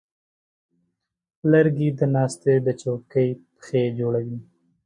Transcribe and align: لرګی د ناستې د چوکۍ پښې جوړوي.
لرګی 1.51 1.89
د 1.97 1.99
ناستې 2.13 2.53
د 2.65 2.67
چوکۍ 2.81 3.29
پښې 3.55 3.83
جوړوي. 3.99 4.39